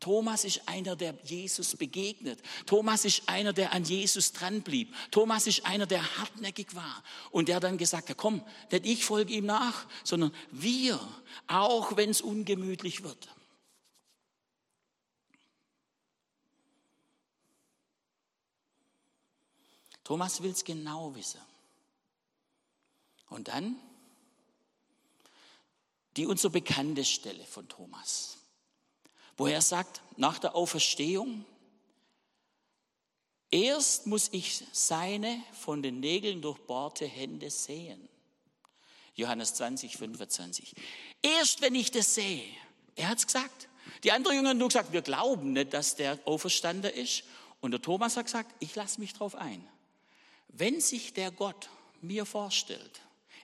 Thomas 0.04 0.44
ist 0.44 0.68
einer, 0.68 0.98
der 0.98 1.16
Jesus 1.24 1.78
begegnet. 1.78 2.38
Thomas 2.66 3.06
ist 3.06 3.30
einer, 3.30 3.54
der 3.54 3.72
an 3.72 3.86
Jesus 3.86 4.34
dran 4.34 4.62
blieb. 4.62 4.94
Thomas 5.12 5.48
ist 5.48 5.66
einer, 5.66 5.86
der 5.86 6.18
hartnäckig 6.18 6.76
war 6.76 7.02
und 7.32 7.48
der 7.48 7.62
dann 7.62 7.78
gesagt 7.78 8.10
hat, 8.10 8.18
komm, 8.18 8.44
nicht 8.70 8.86
ich 8.86 9.06
folge 9.06 9.32
ihm 9.32 9.46
nach, 9.46 9.88
sondern 10.04 10.36
wir, 10.52 11.00
auch 11.48 11.96
wenn 11.96 12.10
es 12.10 12.20
ungemütlich 12.20 13.02
wird. 13.02 13.30
Thomas 20.04 20.44
will 20.44 20.52
es 20.52 20.66
genau 20.66 21.16
wissen. 21.16 21.40
Und 23.30 23.48
dann 23.48 23.78
die 26.18 26.26
unsere 26.26 26.52
bekannte 26.52 27.06
Stelle 27.06 27.46
von 27.46 27.70
Thomas 27.70 28.43
wo 29.38 29.48
er 29.48 29.62
sagt, 29.62 30.02
nach 30.18 30.40
der 30.40 30.56
Auferstehung, 30.56 31.46
erst 33.50 34.08
muss 34.08 34.30
ich 34.32 34.64
seine 34.72 35.42
von 35.54 35.82
den 35.82 36.00
Nägeln 36.00 36.42
durchbohrte 36.42 37.06
Hände 37.06 37.50
sehen. 37.50 38.08
Johannes 39.16 39.54
20, 39.56 39.98
25. 39.98 40.74
Erst 41.22 41.62
wenn 41.62 41.76
ich 41.76 41.92
das 41.92 42.16
sehe, 42.16 42.46
er 42.96 43.10
hat 43.10 43.20
es 43.20 43.28
gesagt. 43.28 43.70
Die 44.04 44.12
anderen 44.12 44.38
Jünger 44.38 44.50
haben 44.50 44.58
nur 44.58 44.70
gesagt, 44.70 44.92
wir 44.92 45.02
glauben 45.02 45.54
nicht, 45.54 45.74
dass 45.74 45.96
der 45.96 46.20
auferstanden 46.26 46.92
ist. 46.92 47.24
Und 47.62 47.72
der 47.72 47.82
Thomas 47.82 48.18
hat 48.18 48.26
gesagt, 48.26 48.54
ich 48.60 48.76
lasse 48.76 49.00
mich 49.00 49.14
drauf 49.14 49.36
ein. 49.36 49.66
Wenn 50.50 50.82
sich 50.82 51.14
der 51.14 51.32
Gott 51.32 51.70
mir 52.02 52.26
vorstellt, 52.26 53.02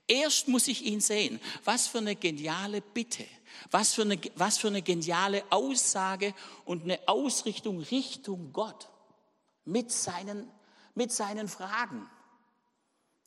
erst 0.09 0.47
muss 0.47 0.67
ich 0.67 0.83
ihn 0.83 0.99
sehen. 0.99 1.39
Was 1.63 1.87
für 1.87 1.99
eine 1.99 2.15
geniale 2.15 2.81
Bitte. 2.81 3.25
Was 3.71 3.93
für 3.93 4.01
eine, 4.01 4.19
was 4.35 4.57
für 4.57 4.67
eine 4.67 4.81
geniale 4.81 5.43
Aussage 5.49 6.33
und 6.65 6.83
eine 6.83 6.99
Ausrichtung 7.07 7.79
Richtung 7.79 8.51
Gott 8.51 8.89
mit 9.65 9.91
seinen, 9.91 10.49
mit 10.95 11.11
seinen 11.11 11.47
Fragen. 11.47 12.09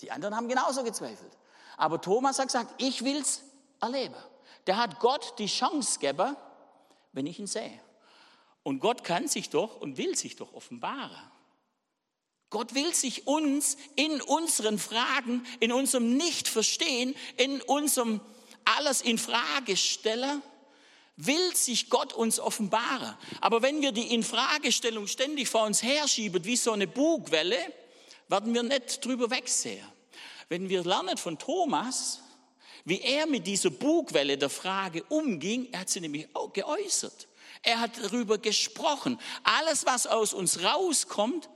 Die 0.01 0.11
anderen 0.11 0.35
haben 0.35 0.49
genauso 0.49 0.83
gezweifelt. 0.83 1.37
Aber 1.77 2.01
Thomas 2.01 2.39
hat 2.39 2.49
gesagt, 2.49 2.75
ich 2.83 3.05
will's 3.05 3.43
erleben. 3.81 4.17
Der 4.67 4.77
hat 4.77 5.01
Gott 5.01 5.39
die 5.39 5.47
Chance 5.47 5.99
gegeben, 5.99 6.37
wenn 7.13 7.27
ich 7.27 7.39
ihn 7.39 7.47
sehe. 7.47 7.81
Und 8.63 8.81
Gott 8.81 9.05
kann 9.05 9.29
sich 9.29 9.51
doch 9.51 9.81
und 9.81 9.97
will 9.97 10.17
sich 10.17 10.37
doch 10.37 10.53
offenbaren. 10.55 11.31
Gott 12.53 12.75
will 12.75 12.95
sich 12.95 13.27
uns 13.27 13.79
in 13.97 14.21
unseren 14.21 14.79
Fragen, 14.79 15.45
in 15.59 15.73
unserem 15.73 16.19
Nicht-Verstehen, 16.19 17.17
in 17.39 17.63
unserem 17.63 18.21
alles 18.65 19.01
in 19.01 19.17
Frage 19.17 19.77
stellen, 19.77 20.43
will 21.17 21.57
sich 21.57 21.89
Gott 21.89 22.13
uns 22.13 22.39
offenbaren. 22.39 23.17
Aber 23.41 23.63
wenn 23.63 23.81
wir 23.81 23.91
die 23.91 24.15
Infragestellung 24.15 25.07
ständig 25.07 25.49
vor 25.49 25.65
uns 25.65 25.83
herschieben, 25.83 26.45
wie 26.45 26.57
so 26.57 26.73
eine 26.73 26.87
Bugwelle, 26.87 27.57
werden 28.29 28.53
wir 28.53 28.63
nicht 28.63 29.05
drüber 29.05 29.31
wegsehen. 29.31 29.87
Wenn 30.51 30.69
wir 30.69 30.85
lernen 30.85 31.17
von 31.17 31.39
Thomas, 31.39 32.21
wie 32.85 33.01
er 33.01 33.27
mit 33.27 33.47
dieser 33.47 33.71
Bugwelle 33.71 34.37
der 34.37 34.51
Frage 34.51 35.05
umging, 35.05 35.69
er 35.73 35.81
hat 35.81 35.89
sie 35.89 36.01
nämlich 36.01 36.29
auch 36.35 36.53
geäußert. 36.53 37.29
Er 37.63 37.81
hat 37.81 37.93
darüber 38.03 38.37
gesprochen. 38.37 39.19
Alles, 39.43 39.87
was 39.87 40.07
aus 40.07 40.35
uns 40.35 40.63
rauskommt, 40.63 41.49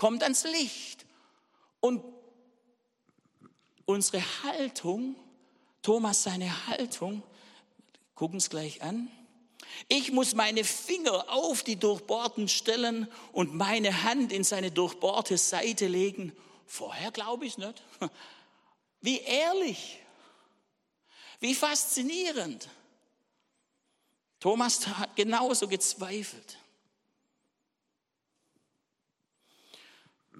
kommt 0.00 0.24
ans 0.24 0.42
Licht. 0.42 1.06
Und 1.78 2.02
unsere 3.84 4.22
Haltung 4.42 5.14
Thomas 5.82 6.22
seine 6.22 6.66
Haltung, 6.66 7.22
gucken 8.14 8.38
es 8.38 8.50
gleich 8.50 8.82
an. 8.82 9.10
Ich 9.88 10.12
muss 10.12 10.34
meine 10.34 10.64
Finger 10.64 11.30
auf 11.30 11.62
die 11.62 11.76
Durchbohrten 11.76 12.48
stellen 12.48 13.08
und 13.32 13.54
meine 13.54 14.02
Hand 14.02 14.32
in 14.32 14.44
seine 14.44 14.70
durchbohrte 14.70 15.38
Seite 15.38 15.86
legen. 15.86 16.36
Vorher 16.66 17.10
glaube 17.12 17.46
ich 17.46 17.56
nicht. 17.56 17.82
Wie 19.00 19.18
ehrlich, 19.20 19.98
wie 21.38 21.54
faszinierend. 21.54 22.68
Thomas 24.40 24.86
hat 24.86 25.16
genauso 25.16 25.66
gezweifelt. 25.66 26.58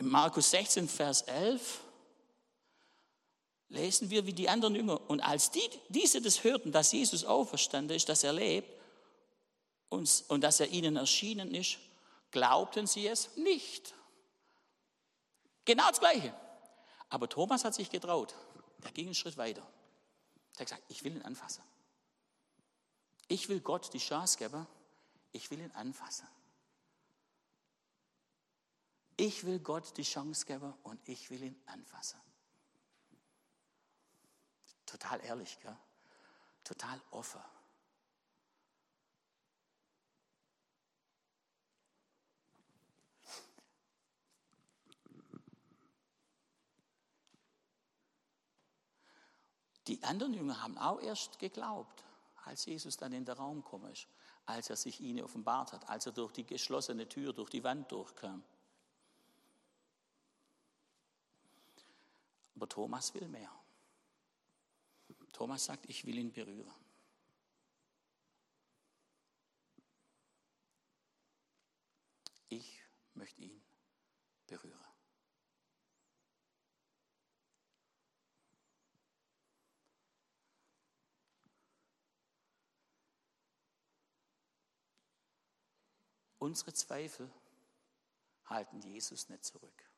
Markus 0.00 0.50
16, 0.50 0.88
Vers 0.88 1.22
11 1.22 1.80
lesen 3.68 4.10
wir 4.10 4.26
wie 4.26 4.32
die 4.32 4.48
anderen 4.48 4.74
Jünger. 4.74 5.00
Und 5.08 5.20
als 5.20 5.50
die, 5.50 5.68
diese 5.88 6.20
das 6.20 6.42
hörten, 6.42 6.72
dass 6.72 6.92
Jesus 6.92 7.24
auferstanden 7.24 7.96
ist, 7.96 8.08
dass 8.08 8.24
er 8.24 8.32
lebt, 8.32 8.80
und, 9.90 10.24
und 10.28 10.40
dass 10.40 10.60
er 10.60 10.68
ihnen 10.68 10.96
erschienen 10.96 11.54
ist, 11.54 11.78
glaubten 12.30 12.86
sie 12.86 13.06
es 13.06 13.36
nicht. 13.36 13.92
Genau 15.64 15.88
das 15.88 16.00
Gleiche. 16.00 16.34
Aber 17.10 17.28
Thomas 17.28 17.64
hat 17.64 17.74
sich 17.74 17.90
getraut. 17.90 18.34
Der 18.82 18.92
ging 18.92 19.06
einen 19.06 19.14
Schritt 19.14 19.36
weiter. 19.36 19.62
Er 20.54 20.60
hat 20.60 20.66
gesagt, 20.66 20.84
ich 20.88 21.04
will 21.04 21.16
ihn 21.16 21.22
anfassen. 21.22 21.62
Ich 23.28 23.48
will 23.48 23.60
Gott 23.60 23.92
die 23.92 23.98
Chance 23.98 24.38
geben, 24.38 24.66
ich 25.32 25.50
will 25.50 25.60
ihn 25.60 25.72
anfassen. 25.72 26.26
Ich 29.20 29.44
will 29.44 29.58
Gott 29.58 29.98
die 29.98 30.02
Chance 30.02 30.46
geben 30.46 30.72
und 30.82 31.06
ich 31.06 31.28
will 31.28 31.42
ihn 31.42 31.62
anfassen. 31.66 32.18
Total 34.86 35.22
ehrlich, 35.22 35.60
gell? 35.60 35.76
total 36.64 36.98
offen. 37.10 37.42
Die 49.86 50.02
anderen 50.02 50.32
Jünger 50.32 50.62
haben 50.62 50.78
auch 50.78 50.98
erst 51.02 51.38
geglaubt, 51.38 52.04
als 52.46 52.64
Jesus 52.64 52.96
dann 52.96 53.12
in 53.12 53.26
den 53.26 53.36
Raum 53.36 53.62
gekommen 53.62 53.92
ist, 53.92 54.08
als 54.46 54.70
er 54.70 54.76
sich 54.76 54.98
ihnen 55.02 55.22
offenbart 55.22 55.74
hat, 55.74 55.86
als 55.90 56.06
er 56.06 56.12
durch 56.12 56.32
die 56.32 56.46
geschlossene 56.46 57.06
Tür, 57.06 57.34
durch 57.34 57.50
die 57.50 57.62
Wand 57.62 57.92
durchkam. 57.92 58.42
Aber 62.60 62.68
Thomas 62.68 63.14
will 63.14 63.26
mehr. 63.26 63.50
Thomas 65.32 65.64
sagt, 65.64 65.86
ich 65.88 66.04
will 66.04 66.18
ihn 66.18 66.30
berühren. 66.30 66.74
Ich 72.50 72.84
möchte 73.14 73.40
ihn 73.40 73.62
berühren. 74.46 74.78
Unsere 86.38 86.74
Zweifel 86.74 87.32
halten 88.44 88.82
Jesus 88.82 89.30
nicht 89.30 89.46
zurück. 89.46 89.89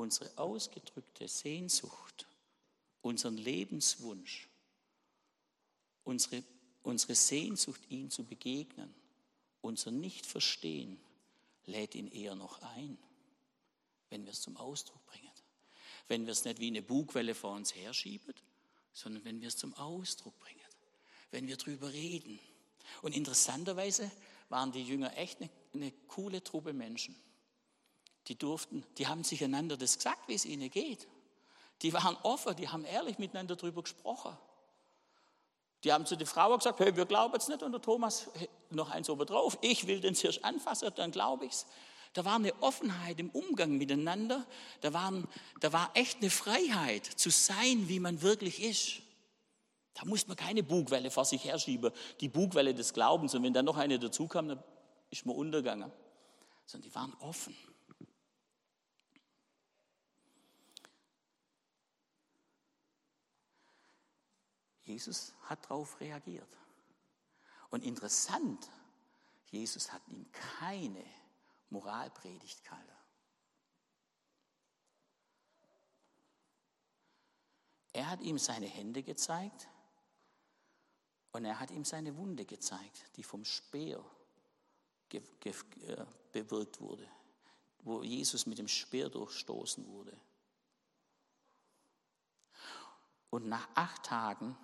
Unsere 0.00 0.30
ausgedrückte 0.38 1.28
Sehnsucht, 1.28 2.26
unseren 3.02 3.36
Lebenswunsch, 3.36 4.48
unsere, 6.04 6.42
unsere 6.82 7.14
Sehnsucht, 7.14 7.82
ihm 7.90 8.08
zu 8.08 8.24
begegnen, 8.24 8.94
unser 9.60 9.90
Nicht-Verstehen 9.90 10.98
lädt 11.66 11.94
ihn 11.94 12.10
eher 12.10 12.34
noch 12.34 12.62
ein, 12.62 12.96
wenn 14.08 14.24
wir 14.24 14.32
es 14.32 14.40
zum 14.40 14.56
Ausdruck 14.56 15.04
bringen. 15.04 15.30
Wenn 16.08 16.24
wir 16.24 16.32
es 16.32 16.46
nicht 16.46 16.60
wie 16.60 16.68
eine 16.68 16.80
Bugwelle 16.80 17.34
vor 17.34 17.52
uns 17.52 17.74
herschieben, 17.74 18.32
sondern 18.94 19.22
wenn 19.26 19.42
wir 19.42 19.48
es 19.48 19.58
zum 19.58 19.74
Ausdruck 19.74 20.38
bringen, 20.38 20.60
wenn 21.30 21.46
wir 21.46 21.58
drüber 21.58 21.92
reden. 21.92 22.40
Und 23.02 23.14
interessanterweise 23.14 24.10
waren 24.48 24.72
die 24.72 24.82
Jünger 24.82 25.14
echt 25.18 25.42
eine, 25.42 25.50
eine 25.74 25.92
coole 26.08 26.42
Truppe 26.42 26.72
Menschen. 26.72 27.14
Die 28.28 28.36
durften, 28.36 28.84
die 28.98 29.06
haben 29.06 29.24
sich 29.24 29.42
einander 29.42 29.76
das 29.76 29.96
gesagt, 29.96 30.28
wie 30.28 30.34
es 30.34 30.44
ihnen 30.44 30.70
geht. 30.70 31.08
Die 31.82 31.92
waren 31.92 32.16
offen, 32.22 32.54
die 32.56 32.68
haben 32.68 32.84
ehrlich 32.84 33.18
miteinander 33.18 33.56
drüber 33.56 33.82
gesprochen. 33.82 34.36
Die 35.84 35.92
haben 35.92 36.04
zu 36.04 36.16
der 36.16 36.26
Frau 36.26 36.54
gesagt, 36.56 36.78
hey, 36.78 36.94
wir 36.94 37.06
glauben 37.06 37.34
es 37.36 37.48
nicht. 37.48 37.62
Und 37.62 37.72
der 37.72 37.80
Thomas, 37.80 38.28
noch 38.68 38.90
eins 38.90 39.08
oben 39.08 39.26
drauf, 39.26 39.56
ich 39.62 39.86
will 39.86 40.00
den 40.00 40.14
Hirsch 40.14 40.38
anfassen, 40.42 40.90
dann 40.94 41.10
glaube 41.10 41.46
ich 41.46 41.52
es. 41.52 41.66
Da 42.12 42.24
war 42.24 42.34
eine 42.34 42.52
Offenheit 42.60 43.20
im 43.20 43.30
Umgang 43.30 43.78
miteinander. 43.78 44.44
Da, 44.80 44.92
waren, 44.92 45.26
da 45.60 45.72
war 45.72 45.90
echt 45.94 46.18
eine 46.18 46.28
Freiheit 46.28 47.06
zu 47.06 47.30
sein, 47.30 47.88
wie 47.88 48.00
man 48.00 48.20
wirklich 48.20 48.62
ist. 48.62 49.02
Da 49.94 50.04
muss 50.04 50.26
man 50.26 50.36
keine 50.36 50.62
Bugwelle 50.62 51.10
vor 51.10 51.24
sich 51.24 51.44
herschieben, 51.44 51.92
die 52.20 52.28
Bugwelle 52.28 52.74
des 52.74 52.92
Glaubens. 52.92 53.34
Und 53.34 53.42
wenn 53.42 53.54
dann 53.54 53.64
noch 53.64 53.76
eine 53.76 53.98
dazu 53.98 54.26
kam, 54.26 54.48
dann 54.48 54.62
ist 55.10 55.24
man 55.24 55.36
untergegangen. 55.36 55.90
Sondern 56.66 56.88
die 56.88 56.94
waren 56.94 57.14
offen. 57.20 57.56
Jesus 64.90 65.32
hat 65.44 65.64
darauf 65.64 66.00
reagiert. 66.00 66.58
Und 67.70 67.84
interessant, 67.84 68.68
Jesus 69.46 69.92
hat 69.92 70.02
ihm 70.08 70.30
keine 70.32 71.04
Moralpredigt 71.70 72.64
gehalten. 72.64 72.90
Er 77.92 78.08
hat 78.08 78.20
ihm 78.20 78.38
seine 78.38 78.66
Hände 78.66 79.02
gezeigt 79.02 79.68
und 81.32 81.44
er 81.44 81.60
hat 81.60 81.70
ihm 81.70 81.84
seine 81.84 82.16
Wunde 82.16 82.44
gezeigt, 82.44 83.04
die 83.16 83.22
vom 83.22 83.44
Speer 83.44 84.04
äh, 85.12 85.20
bewirkt 86.32 86.80
wurde, 86.80 87.08
wo 87.82 88.02
Jesus 88.02 88.46
mit 88.46 88.58
dem 88.58 88.68
Speer 88.68 89.08
durchstoßen 89.08 89.86
wurde. 89.86 90.16
Und 93.30 93.46
nach 93.46 93.68
acht 93.74 94.04
Tagen 94.04 94.56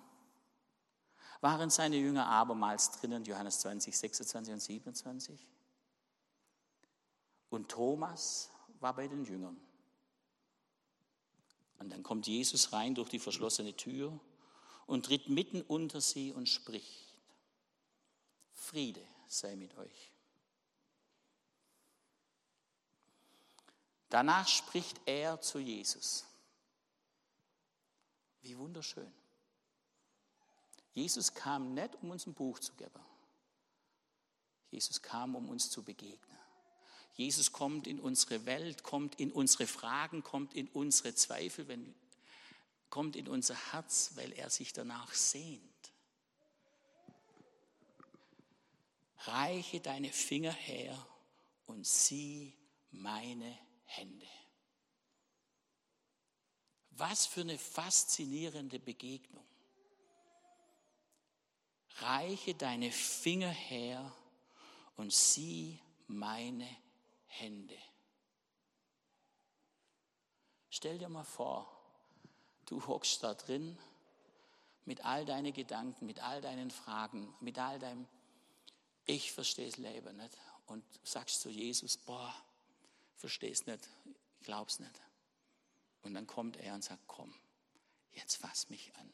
waren 1.41 1.69
seine 1.69 1.97
Jünger 1.97 2.27
abermals 2.27 2.91
drinnen, 2.91 3.23
Johannes 3.25 3.59
20, 3.59 3.97
26 3.97 4.53
und 4.53 4.59
27. 4.59 5.39
Und 7.49 7.69
Thomas 7.69 8.49
war 8.79 8.95
bei 8.95 9.07
den 9.07 9.23
Jüngern. 9.25 9.59
Und 11.79 11.91
dann 11.91 12.03
kommt 12.03 12.27
Jesus 12.27 12.73
rein 12.73 12.95
durch 12.95 13.09
die 13.09 13.19
verschlossene 13.19 13.75
Tür 13.75 14.19
und 14.87 15.05
tritt 15.05 15.29
mitten 15.29 15.61
unter 15.61 16.01
sie 16.01 16.31
und 16.33 16.49
spricht, 16.49 17.15
Friede 18.51 19.05
sei 19.27 19.55
mit 19.55 19.77
euch. 19.77 20.11
Danach 24.09 24.47
spricht 24.47 24.99
er 25.05 25.39
zu 25.41 25.59
Jesus. 25.59 26.25
Wie 28.41 28.57
wunderschön. 28.57 29.11
Jesus 30.97 31.35
kam 31.35 31.75
nicht, 31.75 31.93
um 32.01 32.09
uns 32.09 32.25
ein 32.25 32.33
Buch 32.33 32.57
zu 32.57 32.73
geben. 32.73 33.05
Jesus 34.71 34.99
kam, 34.99 35.35
um 35.35 35.47
uns 35.47 35.69
zu 35.69 35.83
begegnen. 35.83 36.39
Jesus 37.13 37.51
kommt 37.51 37.85
in 37.85 37.99
unsere 37.99 38.47
Welt, 38.47 38.81
kommt 38.81 39.19
in 39.19 39.31
unsere 39.31 39.67
Fragen, 39.67 40.23
kommt 40.23 40.55
in 40.55 40.67
unsere 40.69 41.13
Zweifel, 41.13 41.67
wenn, 41.67 41.93
kommt 42.89 43.15
in 43.15 43.27
unser 43.27 43.53
Herz, 43.73 44.13
weil 44.15 44.31
er 44.33 44.49
sich 44.49 44.73
danach 44.73 45.13
sehnt. 45.13 45.93
Reiche 49.19 49.79
deine 49.79 50.11
Finger 50.11 50.51
her 50.51 51.07
und 51.67 51.85
sieh 51.85 52.57
meine 52.89 53.55
Hände. 53.85 54.25
Was 56.89 57.27
für 57.27 57.41
eine 57.41 57.59
faszinierende 57.59 58.79
Begegnung 58.79 59.45
reiche 62.01 62.55
deine 62.55 62.91
Finger 62.91 63.49
her 63.49 64.11
und 64.95 65.13
sieh 65.13 65.79
meine 66.07 66.67
Hände. 67.27 67.77
Stell 70.69 70.97
dir 70.99 71.09
mal 71.09 71.23
vor, 71.23 71.67
du 72.65 72.85
hockst 72.85 73.23
da 73.23 73.33
drin 73.33 73.77
mit 74.85 75.03
all 75.03 75.25
deinen 75.25 75.53
Gedanken, 75.53 76.05
mit 76.05 76.19
all 76.21 76.41
deinen 76.41 76.71
Fragen, 76.71 77.33
mit 77.39 77.57
all 77.57 77.79
deinem 77.79 78.07
Ich 79.05 79.31
verstehe 79.31 79.67
das 79.67 79.77
Leben 79.77 80.17
nicht 80.17 80.37
und 80.67 80.83
sagst 81.03 81.41
zu 81.41 81.49
Jesus, 81.49 81.97
boah, 81.97 82.33
verstehe 83.15 83.51
es 83.51 83.65
nicht, 83.65 83.87
ich 84.39 84.45
glaub's 84.45 84.79
nicht. 84.79 85.01
Und 86.03 86.13
dann 86.13 86.27
kommt 86.27 86.57
er 86.57 86.75
und 86.75 86.83
sagt, 86.83 87.03
komm, 87.07 87.33
jetzt 88.11 88.35
fass 88.37 88.69
mich 88.69 88.95
an. 88.97 89.11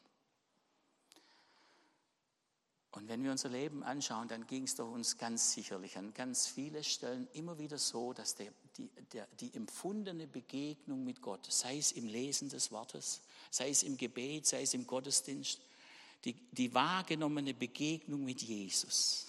Und 2.94 3.08
wenn 3.08 3.24
wir 3.24 3.32
unser 3.32 3.48
Leben 3.48 3.82
anschauen, 3.82 4.28
dann 4.28 4.46
ging 4.46 4.62
es 4.62 4.76
doch 4.76 4.88
uns 4.88 5.18
ganz 5.18 5.52
sicherlich 5.52 5.98
an 5.98 6.14
ganz 6.14 6.46
vielen 6.46 6.84
Stellen 6.84 7.26
immer 7.32 7.58
wieder 7.58 7.76
so, 7.76 8.12
dass 8.12 8.36
der, 8.36 8.52
die, 8.76 8.88
der, 9.12 9.26
die 9.40 9.52
empfundene 9.52 10.28
Begegnung 10.28 11.02
mit 11.02 11.20
Gott, 11.20 11.44
sei 11.50 11.76
es 11.76 11.90
im 11.90 12.06
Lesen 12.06 12.50
des 12.50 12.70
Wortes, 12.70 13.22
sei 13.50 13.70
es 13.70 13.82
im 13.82 13.96
Gebet, 13.96 14.46
sei 14.46 14.62
es 14.62 14.74
im 14.74 14.86
Gottesdienst, 14.86 15.60
die, 16.24 16.34
die 16.52 16.72
wahrgenommene 16.72 17.52
Begegnung 17.52 18.24
mit 18.24 18.42
Jesus, 18.42 19.26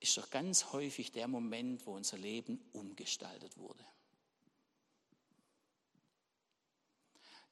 ist 0.00 0.18
doch 0.18 0.28
ganz 0.28 0.72
häufig 0.72 1.12
der 1.12 1.28
Moment, 1.28 1.86
wo 1.86 1.94
unser 1.94 2.18
Leben 2.18 2.60
umgestaltet 2.72 3.56
wurde. 3.56 3.84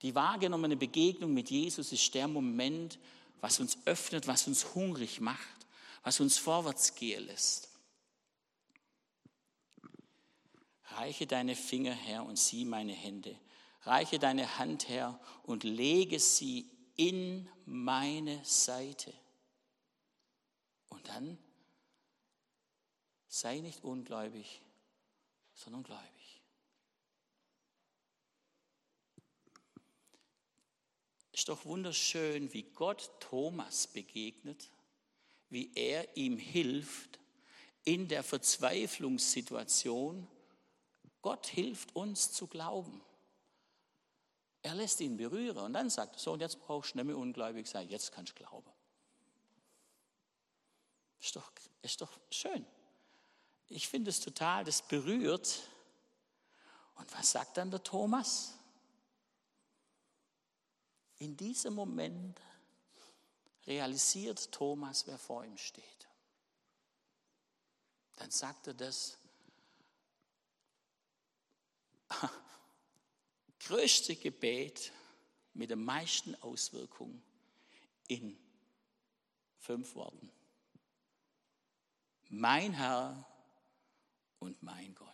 Die 0.03 0.14
wahrgenommene 0.14 0.77
Begegnung 0.77 1.33
mit 1.33 1.49
Jesus 1.49 1.93
ist 1.93 2.14
der 2.14 2.29
Moment, 2.29 2.99
was 3.40 3.61
uns 3.61 3.79
öffnet, 3.85 4.27
was 4.27 4.46
uns 4.46 4.74
hungrig 4.74 5.20
macht, 5.20 5.66
was 6.03 6.20
uns 6.20 6.38
vorwärts 6.38 6.94
gehen 6.94 7.27
lässt. 7.27 7.68
Reiche 10.92 11.27
deine 11.27 11.55
Finger 11.55 11.92
her 11.92 12.24
und 12.24 12.38
sieh 12.38 12.64
meine 12.64 12.92
Hände. 12.92 13.38
Reiche 13.83 14.18
deine 14.18 14.59
Hand 14.59 14.88
her 14.88 15.20
und 15.44 15.62
lege 15.64 16.18
sie 16.18 16.68
in 16.96 17.48
meine 17.64 18.44
Seite. 18.44 19.14
Und 20.88 21.07
dann 21.09 21.38
sei 23.29 23.61
nicht 23.61 23.85
ungläubig, 23.85 24.62
sondern 25.55 25.85
gläubig. 25.85 26.42
Ist 31.38 31.48
doch 31.48 31.64
wunderschön, 31.66 32.53
wie 32.53 32.64
Gott 32.64 33.12
Thomas 33.20 33.87
begegnet, 33.87 34.72
wie 35.51 35.72
er 35.77 36.16
ihm 36.16 36.37
hilft 36.37 37.20
in 37.85 38.09
der 38.09 38.24
Verzweiflungssituation. 38.24 40.27
Gott 41.22 41.46
hilft 41.46 41.94
uns 41.94 42.33
zu 42.33 42.48
glauben. 42.48 43.01
Er 44.62 44.74
lässt 44.74 45.01
ihn 45.01 45.16
berühren 45.16 45.59
und 45.59 45.74
dann 45.74 45.90
sagt 45.90 46.16
er, 46.16 46.18
so 46.18 46.33
und 46.33 46.40
jetzt 46.40 46.59
brauchst 46.59 46.94
du 46.94 46.98
nicht 46.98 47.07
mehr 47.07 47.16
ungläubig 47.16 47.68
sein, 47.68 47.88
jetzt 47.88 48.11
kannst 48.11 48.33
du 48.33 48.37
glauben. 48.42 48.72
Ist 51.20 51.37
doch, 51.37 51.53
ist 51.83 52.01
doch 52.01 52.18
schön. 52.33 52.66
Ich 53.68 53.87
finde 53.87 54.11
es 54.11 54.18
total, 54.18 54.64
das 54.64 54.83
berührt. 54.83 55.61
Und 56.96 57.16
was 57.16 57.31
sagt 57.31 57.59
dann 57.59 57.70
der 57.70 57.85
Thomas? 57.85 58.58
In 61.18 61.37
diesem 61.37 61.74
Moment 61.74 62.40
realisiert 63.66 64.50
Thomas, 64.52 65.07
wer 65.07 65.18
vor 65.18 65.44
ihm 65.44 65.59
steht. 65.59 66.09
Dann 68.16 68.31
sagt 68.31 68.68
er 68.68 68.74
das 68.74 69.18
größte 73.61 74.16
Gebet 74.16 74.92
mit 75.54 75.70
der 75.70 75.76
meisten 75.76 76.35
Auswirkungen 76.37 77.22
in 78.07 78.38
fünf 79.59 79.94
Worten. 79.94 80.31
Mein 82.28 82.72
Herr 82.72 83.26
und 84.38 84.62
mein 84.62 84.94
Gott. 84.94 85.08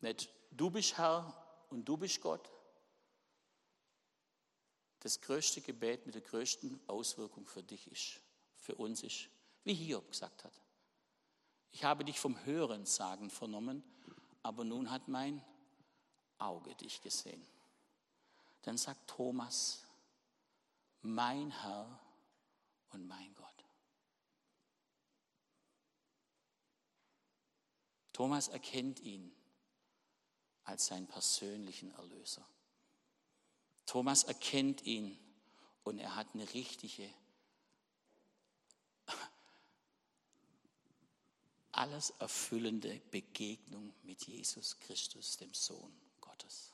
Nicht 0.00 0.30
du 0.50 0.70
bist 0.70 0.96
Herr 0.98 1.34
und 1.70 1.84
du 1.84 1.96
bist 1.96 2.20
Gott. 2.20 2.50
Das 5.00 5.20
größte 5.20 5.60
Gebet 5.60 6.06
mit 6.06 6.14
der 6.14 6.22
größten 6.22 6.80
Auswirkung 6.86 7.46
für 7.46 7.62
dich 7.62 7.90
ist, 7.90 8.20
für 8.56 8.74
uns 8.74 9.02
ist, 9.02 9.28
wie 9.64 9.74
Hiob 9.74 10.10
gesagt 10.10 10.44
hat. 10.44 10.52
Ich 11.70 11.84
habe 11.84 12.04
dich 12.04 12.18
vom 12.18 12.44
Hören 12.44 12.84
sagen 12.84 13.30
vernommen, 13.30 13.82
aber 14.42 14.64
nun 14.64 14.90
hat 14.90 15.08
mein 15.08 15.42
Auge 16.38 16.74
dich 16.74 17.00
gesehen. 17.00 17.46
Dann 18.62 18.76
sagt 18.76 19.08
Thomas, 19.08 19.86
mein 21.02 21.50
Herr 21.50 22.00
und 22.90 23.06
mein 23.06 23.34
Gott. 23.34 23.46
Thomas 28.12 28.48
erkennt 28.48 29.00
ihn 29.00 29.34
als 30.64 30.86
seinen 30.86 31.06
persönlichen 31.06 31.92
Erlöser. 31.94 32.46
Thomas 33.86 34.24
erkennt 34.24 34.82
ihn 34.82 35.18
und 35.84 35.98
er 35.98 36.14
hat 36.14 36.28
eine 36.34 36.52
richtige, 36.54 37.12
alles 41.72 42.10
erfüllende 42.18 43.00
Begegnung 43.10 43.94
mit 44.02 44.26
Jesus 44.26 44.78
Christus, 44.80 45.38
dem 45.38 45.52
Sohn 45.54 45.92
Gottes. 46.20 46.72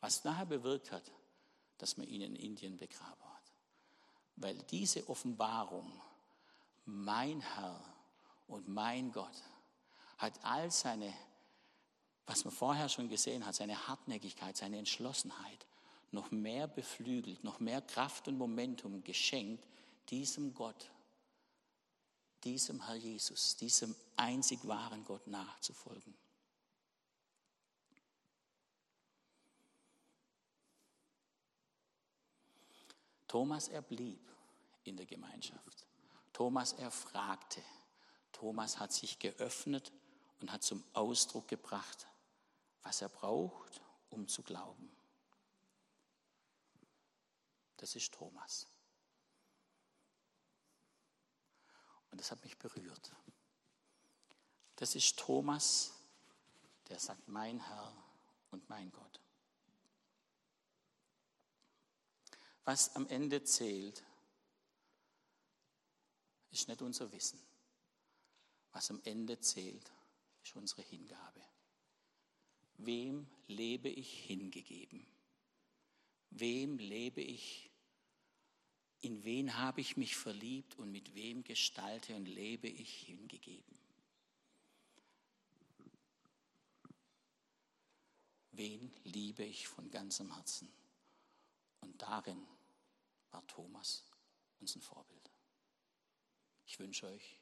Was 0.00 0.24
nachher 0.24 0.46
bewirkt 0.46 0.90
hat, 0.92 1.10
dass 1.78 1.96
man 1.96 2.06
ihn 2.06 2.22
in 2.22 2.36
Indien 2.36 2.76
begraben 2.76 3.24
hat. 3.24 3.52
Weil 4.36 4.56
diese 4.70 5.08
Offenbarung, 5.08 6.00
mein 6.84 7.40
Herr 7.40 7.82
und 8.46 8.68
mein 8.68 9.12
Gott, 9.12 9.42
hat 10.18 10.44
all 10.44 10.70
seine 10.70 11.12
was 12.26 12.44
man 12.44 12.54
vorher 12.54 12.88
schon 12.88 13.08
gesehen 13.08 13.44
hat, 13.44 13.54
seine 13.54 13.88
Hartnäckigkeit, 13.88 14.56
seine 14.56 14.78
Entschlossenheit, 14.78 15.66
noch 16.10 16.30
mehr 16.30 16.68
beflügelt, 16.68 17.42
noch 17.42 17.60
mehr 17.60 17.80
Kraft 17.80 18.28
und 18.28 18.38
Momentum 18.38 19.02
geschenkt, 19.02 19.66
diesem 20.10 20.54
Gott, 20.54 20.90
diesem 22.44 22.84
Herr 22.86 22.96
Jesus, 22.96 23.56
diesem 23.56 23.94
einzig 24.16 24.66
wahren 24.66 25.04
Gott 25.04 25.26
nachzufolgen. 25.26 26.14
Thomas, 33.26 33.68
er 33.68 33.80
blieb 33.80 34.20
in 34.84 34.96
der 34.96 35.06
Gemeinschaft. 35.06 35.86
Thomas, 36.34 36.74
er 36.74 36.90
fragte. 36.90 37.62
Thomas 38.32 38.78
hat 38.78 38.92
sich 38.92 39.18
geöffnet 39.18 39.90
und 40.40 40.52
hat 40.52 40.62
zum 40.62 40.84
Ausdruck 40.92 41.48
gebracht, 41.48 42.06
was 42.82 43.02
er 43.02 43.08
braucht, 43.08 43.80
um 44.10 44.28
zu 44.28 44.42
glauben. 44.42 44.90
Das 47.76 47.94
ist 47.96 48.12
Thomas. 48.12 48.66
Und 52.10 52.20
das 52.20 52.30
hat 52.30 52.42
mich 52.44 52.58
berührt. 52.58 53.12
Das 54.76 54.94
ist 54.94 55.18
Thomas, 55.18 55.92
der 56.88 56.98
sagt, 56.98 57.26
mein 57.28 57.58
Herr 57.58 57.96
und 58.50 58.68
mein 58.68 58.90
Gott. 58.92 59.20
Was 62.64 62.94
am 62.94 63.06
Ende 63.08 63.42
zählt, 63.42 64.04
ist 66.50 66.68
nicht 66.68 66.82
unser 66.82 67.10
Wissen. 67.10 67.40
Was 68.72 68.90
am 68.90 69.00
Ende 69.04 69.40
zählt, 69.40 69.90
ist 70.44 70.54
unsere 70.54 70.82
Hingabe. 70.82 71.42
Wem 72.84 73.28
lebe 73.46 73.88
ich 73.88 74.24
hingegeben? 74.24 75.06
Wem 76.30 76.78
lebe 76.78 77.20
ich? 77.20 77.70
In 79.02 79.22
wen 79.22 79.56
habe 79.56 79.80
ich 79.80 79.96
mich 79.96 80.16
verliebt 80.16 80.76
und 80.78 80.90
mit 80.90 81.14
wem 81.14 81.44
gestalte 81.44 82.16
und 82.16 82.26
lebe 82.26 82.66
ich 82.66 83.06
hingegeben? 83.06 83.78
Wen 88.50 88.92
liebe 89.04 89.44
ich 89.44 89.68
von 89.68 89.88
ganzem 89.88 90.34
Herzen? 90.34 90.68
Und 91.80 92.02
darin 92.02 92.44
war 93.30 93.46
Thomas 93.46 94.04
uns 94.58 94.74
ein 94.74 94.82
Vorbild. 94.82 95.30
Ich 96.66 96.80
wünsche 96.80 97.06
euch 97.06 97.40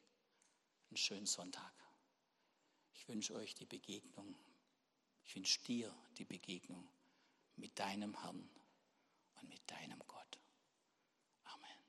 einen 0.91 0.99
schönen 0.99 1.27
Sonntag. 1.27 1.73
Ich 2.93 3.09
wünsche 3.09 3.35
euch 3.35 3.55
die 3.55 3.67
Begegnung 3.67 4.35
ich 5.25 5.37
wünsche 5.37 5.63
dir 5.65 5.95
die 6.19 6.25
Begegnung 6.25 6.89
mit 7.57 7.79
deinem 7.79 8.21
Herrn 8.23 8.49
und 9.41 9.49
mit 9.49 9.71
deinem 9.71 10.00